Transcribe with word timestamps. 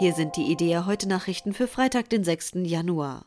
Hier 0.00 0.14
sind 0.14 0.38
die 0.38 0.50
Idea 0.50 0.86
heute 0.86 1.06
Nachrichten 1.06 1.52
für 1.52 1.66
Freitag, 1.68 2.08
den 2.08 2.24
6. 2.24 2.52
Januar. 2.62 3.26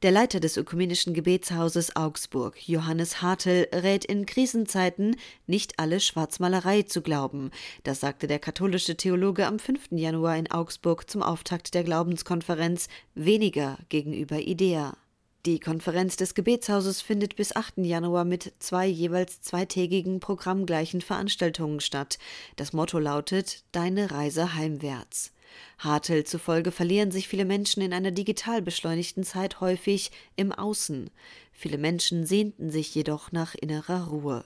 Der 0.00 0.10
Leiter 0.10 0.40
des 0.40 0.56
Ökumenischen 0.56 1.12
Gebetshauses 1.12 1.96
Augsburg, 1.96 2.66
Johannes 2.66 3.20
Hartl, 3.20 3.68
rät 3.74 4.06
in 4.06 4.24
Krisenzeiten, 4.24 5.16
nicht 5.46 5.78
alle 5.78 6.00
Schwarzmalerei 6.00 6.80
zu 6.80 7.02
glauben. 7.02 7.50
Das 7.84 8.00
sagte 8.00 8.26
der 8.26 8.38
katholische 8.38 8.96
Theologe 8.96 9.46
am 9.46 9.58
5. 9.58 9.88
Januar 9.90 10.38
in 10.38 10.50
Augsburg 10.50 11.10
zum 11.10 11.22
Auftakt 11.22 11.74
der 11.74 11.84
Glaubenskonferenz 11.84 12.88
Weniger 13.14 13.76
gegenüber 13.90 14.38
Idea. 14.38 14.96
Die 15.44 15.60
Konferenz 15.60 16.16
des 16.16 16.34
Gebetshauses 16.34 17.02
findet 17.02 17.36
bis 17.36 17.54
8. 17.54 17.84
Januar 17.84 18.24
mit 18.24 18.54
zwei 18.60 18.86
jeweils 18.86 19.42
zweitägigen 19.42 20.20
programmgleichen 20.20 21.02
Veranstaltungen 21.02 21.80
statt. 21.80 22.18
Das 22.56 22.72
Motto 22.72 22.98
lautet 22.98 23.62
Deine 23.72 24.10
Reise 24.10 24.54
heimwärts. 24.54 25.32
Hartel 25.78 26.24
zufolge 26.24 26.72
verlieren 26.72 27.10
sich 27.10 27.28
viele 27.28 27.44
Menschen 27.44 27.82
in 27.82 27.92
einer 27.92 28.10
digital 28.10 28.62
beschleunigten 28.62 29.24
Zeit 29.24 29.60
häufig 29.60 30.10
im 30.36 30.52
Außen. 30.52 31.10
Viele 31.52 31.78
Menschen 31.78 32.26
sehnten 32.26 32.70
sich 32.70 32.94
jedoch 32.94 33.32
nach 33.32 33.54
innerer 33.54 34.08
Ruhe. 34.08 34.44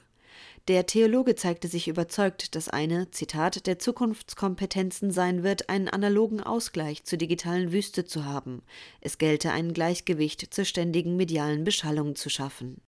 Der 0.68 0.86
Theologe 0.86 1.34
zeigte 1.34 1.66
sich 1.66 1.88
überzeugt, 1.88 2.54
dass 2.54 2.68
eine, 2.68 3.10
Zitat, 3.10 3.66
der 3.66 3.80
Zukunftskompetenzen 3.80 5.10
sein 5.10 5.42
wird, 5.42 5.68
einen 5.68 5.88
analogen 5.88 6.40
Ausgleich 6.40 7.02
zur 7.04 7.18
digitalen 7.18 7.72
Wüste 7.72 8.04
zu 8.04 8.24
haben. 8.24 8.62
Es 9.00 9.18
gelte 9.18 9.50
ein 9.50 9.72
Gleichgewicht 9.72 10.54
zur 10.54 10.64
ständigen 10.64 11.16
medialen 11.16 11.64
Beschallung 11.64 12.14
zu 12.14 12.30
schaffen. 12.30 12.80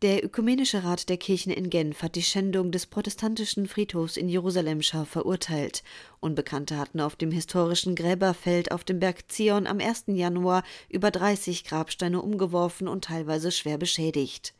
Der 0.00 0.24
Ökumenische 0.24 0.84
Rat 0.84 1.08
der 1.08 1.16
Kirchen 1.16 1.50
in 1.50 1.70
Genf 1.70 2.02
hat 2.02 2.14
die 2.14 2.22
Schändung 2.22 2.70
des 2.70 2.86
protestantischen 2.86 3.66
Friedhofs 3.66 4.16
in 4.16 4.28
Jerusalem 4.28 4.80
scharf 4.80 5.08
verurteilt. 5.08 5.82
Unbekannte 6.20 6.76
hatten 6.76 7.00
auf 7.00 7.16
dem 7.16 7.32
historischen 7.32 7.96
Gräberfeld 7.96 8.70
auf 8.70 8.84
dem 8.84 9.00
Berg 9.00 9.24
Zion 9.26 9.66
am 9.66 9.80
1. 9.80 10.04
Januar 10.06 10.62
über 10.88 11.10
30 11.10 11.64
Grabsteine 11.64 12.22
umgeworfen 12.22 12.86
und 12.86 13.06
teilweise 13.06 13.50
schwer 13.50 13.76
beschädigt. 13.76 14.54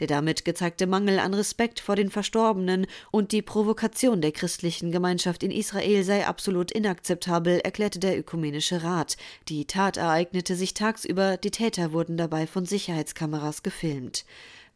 Der 0.00 0.08
damit 0.08 0.44
gezeigte 0.44 0.88
Mangel 0.88 1.20
an 1.20 1.34
Respekt 1.34 1.78
vor 1.78 1.94
den 1.94 2.10
Verstorbenen 2.10 2.88
und 3.12 3.30
die 3.30 3.42
Provokation 3.42 4.20
der 4.20 4.32
christlichen 4.32 4.90
Gemeinschaft 4.90 5.44
in 5.44 5.52
Israel 5.52 6.02
sei 6.02 6.26
absolut 6.26 6.72
inakzeptabel, 6.72 7.60
erklärte 7.60 8.00
der 8.00 8.18
Ökumenische 8.18 8.82
Rat. 8.82 9.16
Die 9.48 9.66
Tat 9.66 9.98
ereignete 9.98 10.56
sich 10.56 10.74
tagsüber, 10.74 11.36
die 11.36 11.52
Täter 11.52 11.92
wurden 11.92 12.16
dabei 12.16 12.48
von 12.48 12.66
Sicherheitskameras 12.66 13.62
gefilmt. 13.62 14.24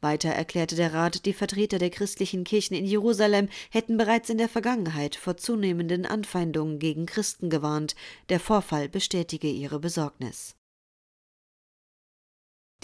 Weiter 0.05 0.29
erklärte 0.29 0.77
der 0.77 0.95
Rat, 0.95 1.27
die 1.27 1.33
Vertreter 1.33 1.79
der 1.79 1.91
christlichen 1.91 2.45
Kirchen 2.45 2.77
in 2.77 2.85
Jerusalem 2.85 3.49
hätten 3.71 3.97
bereits 3.97 4.31
in 4.31 4.39
der 4.39 4.49
Vergangenheit 4.49 5.17
vor 5.17 5.37
zunehmenden 5.37 6.07
Anfeindungen 6.07 6.79
gegen 6.79 7.07
Christen 7.07 7.51
gewarnt. 7.51 7.97
Der 8.29 8.39
Vorfall 8.39 8.89
bestätige 8.89 9.49
ihre 9.49 9.81
Besorgnis. 9.81 10.55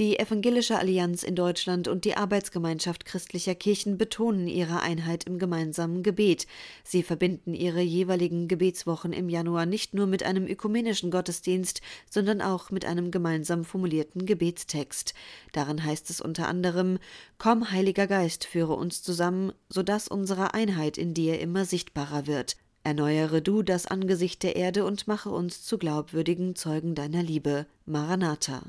Die 0.00 0.18
Evangelische 0.18 0.78
Allianz 0.78 1.22
in 1.22 1.34
Deutschland 1.34 1.86
und 1.86 2.06
die 2.06 2.16
Arbeitsgemeinschaft 2.16 3.04
christlicher 3.04 3.54
Kirchen 3.54 3.98
betonen 3.98 4.48
ihre 4.48 4.80
Einheit 4.80 5.24
im 5.24 5.38
gemeinsamen 5.38 6.02
Gebet. 6.02 6.46
Sie 6.82 7.02
verbinden 7.02 7.52
ihre 7.52 7.82
jeweiligen 7.82 8.48
Gebetswochen 8.48 9.12
im 9.12 9.28
Januar 9.28 9.66
nicht 9.66 9.92
nur 9.92 10.06
mit 10.06 10.22
einem 10.22 10.46
ökumenischen 10.46 11.10
Gottesdienst, 11.10 11.82
sondern 12.08 12.40
auch 12.40 12.70
mit 12.70 12.86
einem 12.86 13.10
gemeinsam 13.10 13.62
formulierten 13.66 14.24
Gebetstext. 14.24 15.12
Darin 15.52 15.84
heißt 15.84 16.08
es 16.08 16.22
unter 16.22 16.48
anderem 16.48 16.98
Komm, 17.36 17.70
Heiliger 17.70 18.06
Geist, 18.06 18.46
führe 18.46 18.76
uns 18.76 19.02
zusammen, 19.02 19.52
so 19.68 19.82
dass 19.82 20.08
unsere 20.08 20.54
Einheit 20.54 20.96
in 20.96 21.12
dir 21.12 21.38
immer 21.40 21.66
sichtbarer 21.66 22.26
wird. 22.26 22.56
Erneuere 22.84 23.42
du 23.42 23.62
das 23.62 23.84
Angesicht 23.84 24.42
der 24.44 24.56
Erde 24.56 24.86
und 24.86 25.08
mache 25.08 25.28
uns 25.28 25.62
zu 25.62 25.76
glaubwürdigen 25.76 26.56
Zeugen 26.56 26.94
deiner 26.94 27.22
Liebe. 27.22 27.66
Maranatha. 27.84 28.62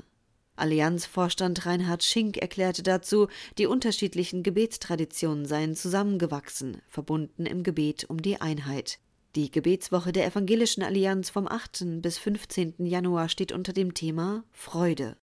Allianzvorstand 0.56 1.64
Reinhard 1.66 2.04
Schink 2.04 2.36
erklärte 2.36 2.82
dazu, 2.82 3.28
die 3.58 3.66
unterschiedlichen 3.66 4.42
Gebetstraditionen 4.42 5.46
seien 5.46 5.74
zusammengewachsen, 5.74 6.82
verbunden 6.88 7.46
im 7.46 7.62
Gebet 7.62 8.04
um 8.08 8.20
die 8.20 8.40
Einheit. 8.40 8.98
Die 9.34 9.50
Gebetswoche 9.50 10.12
der 10.12 10.26
Evangelischen 10.26 10.82
Allianz 10.82 11.30
vom 11.30 11.48
8. 11.48 12.02
bis 12.02 12.18
15. 12.18 12.84
Januar 12.84 13.30
steht 13.30 13.50
unter 13.50 13.72
dem 13.72 13.94
Thema 13.94 14.44
Freude. 14.52 15.16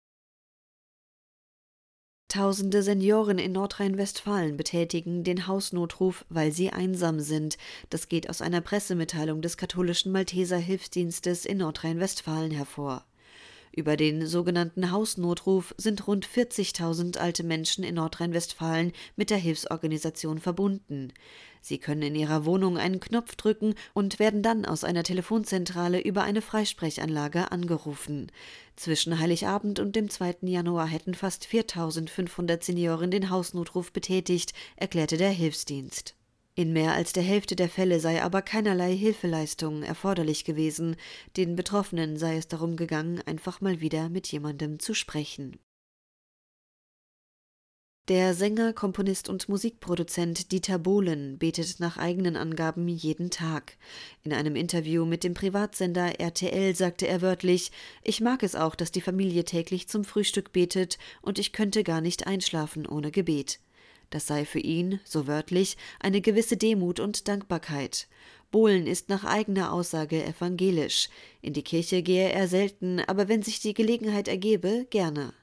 Tausende 2.28 2.84
Senioren 2.84 3.40
in 3.40 3.51
Nordrhein-Westfalen 3.53 4.56
betätigen 4.56 5.23
den 5.23 5.47
Hausnotruf, 5.47 6.25
weil 6.29 6.51
sie 6.51 6.69
einsam 6.72 7.19
sind. 7.19 7.57
Das 7.90 8.07
geht 8.07 8.29
aus 8.29 8.41
einer 8.41 8.61
Pressemitteilung 8.61 9.41
des 9.41 9.57
katholischen 9.57 10.11
Malteser 10.11 10.57
Hilfsdienstes 10.57 11.46
in 11.46 11.57
Nordrhein-Westfalen 11.57 12.51
hervor. 12.51 13.06
Über 13.79 13.95
den 13.95 14.28
sogenannten 14.28 14.91
Hausnotruf 14.91 15.73
sind 15.78 16.06
rund 16.06 16.28
40.000 16.28 17.17
alte 17.17 17.45
Menschen 17.45 17.85
in 17.85 17.95
Nordrhein-Westfalen 17.95 18.91
mit 19.16 19.29
der 19.29 19.38
Hilfsorganisation 19.38 20.40
verbunden. 20.40 21.13
Sie 21.62 21.78
können 21.78 22.01
in 22.01 22.16
ihrer 22.16 22.44
Wohnung 22.44 22.78
einen 22.78 23.00
Knopf 23.00 23.38
drücken 23.38 23.75
und 23.94 24.19
werden 24.19 24.44
dann 24.44 24.66
aus 24.66 24.84
einer 24.84 25.03
Telefonzentrale 25.03 26.01
über 26.01 26.23
eine 26.23 26.41
Freisprechanlage 26.41 27.53
angerufen. 27.53 28.34
Zwischen 28.75 29.17
Heiligabend 29.17 29.79
und 29.79 29.96
dem 29.96 30.09
2. 30.09 30.40
Januar 30.41 30.88
hätten 30.88 31.13
fast 31.13 31.46
4.500 31.46 32.61
Senioren 32.61 33.11
den 33.11 33.29
Hausnotruf 33.29 33.94
betätigt, 33.94 34.51
erklärte 34.75 35.16
der 35.16 35.31
Hilfsdienst. 35.31 36.19
In 36.59 36.74
mehr 36.74 36.92
als 36.92 37.14
der 37.14 37.24
Hälfte 37.24 37.56
der 37.56 37.70
Fälle 37.70 38.02
sei 38.02 38.22
aber 38.22 38.42
keinerlei 38.42 38.94
Hilfeleistung 38.94 39.81
erforderlich 39.81 40.44
gewesen, 40.44 40.97
den 41.38 41.56
Betroffenen 41.56 42.18
sei 42.18 42.36
es 42.36 42.50
darum 42.50 42.75
gegangen, 42.75 43.22
einfach 43.25 43.62
mal 43.62 43.80
wieder 43.80 44.09
mit 44.09 44.28
jemandem 44.28 44.78
zu 44.78 44.94
sprechen. 44.94 45.58
Der 48.09 48.34
Sänger, 48.34 48.74
Komponist 48.74 49.30
und 49.30 49.47
Musikproduzent 49.47 50.52
Dieter 50.52 50.80
Bohlen 50.80 51.38
betet 51.38 51.80
nach 51.80 51.96
eigenen 51.96 52.36
Angaben 52.36 52.90
jeden 52.90 53.30
Tag. 53.30 53.78
In 54.24 54.34
einem 54.34 54.58
Interview 54.58 55.06
mit 55.06 55.24
dem 55.24 55.36
Privatsender 55.36 56.20
RTL 56.20 56.76
sagte 56.76 57.08
er 57.08 57.22
wörtlich: 57.22 57.72
Ich 58.03 58.20
mag 58.20 58.44
es 58.44 58.56
auch, 58.56 58.76
dass 58.76 58.91
die 58.91 59.00
Familie 59.00 59.46
täglich 59.46 59.88
zum 59.88 60.03
Frühstück 60.03 60.52
betet 60.52 60.97
und 61.22 61.40
ich 61.40 61.53
könnte 61.53 61.86
gar 61.86 62.02
nicht 62.02 62.28
einschlafen 62.28 62.86
ohne 62.86 63.12
Gebet. 63.12 63.62
Das 64.09 64.28
sei 64.28 64.46
für 64.46 64.59
ihn, 64.59 65.00
so 65.03 65.28
wörtlich, 65.28 65.78
eine 66.00 66.22
gewisse 66.22 66.58
Demut 66.58 67.00
und 67.00 67.28
Dankbarkeit. 67.28 68.08
Bohlen 68.52 68.88
ist 68.88 69.09
nach 69.09 69.24
eigener 69.24 69.72
Aussage 69.72 70.24
evangelisch. 70.24 71.09
In 71.42 71.53
die 71.53 71.64
Kirche 71.64 72.02
gehe 72.02 72.31
er 72.31 72.47
selten, 72.47 73.00
aber 73.02 73.28
wenn 73.28 73.44
sich 73.44 73.59
die 73.59 73.75
Gelegenheit 73.75 74.28
ergebe, 74.28 74.88
gerne. 74.90 75.34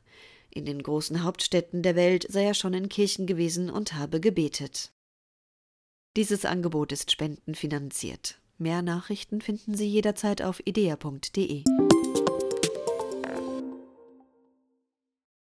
In 0.50 0.64
den 0.64 0.82
großen 0.82 1.22
Hauptstädten 1.22 1.82
der 1.82 1.94
Welt 1.94 2.26
sei 2.28 2.44
er 2.44 2.54
schon 2.54 2.74
in 2.74 2.88
Kirchen 2.88 3.26
gewesen 3.26 3.70
und 3.70 3.92
habe 3.92 4.20
gebetet. 4.20 4.90
Dieses 6.16 6.44
Angebot 6.44 6.92
ist 6.92 7.12
spendenfinanziert. 7.12 8.40
Mehr 8.58 8.80
Nachrichten 8.80 9.42
finden 9.42 9.74
Sie 9.74 9.86
jederzeit 9.86 10.40
auf 10.40 10.66
idea.de. 10.66 11.62